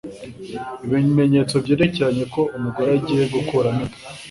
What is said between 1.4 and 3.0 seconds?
byerekana ko umugore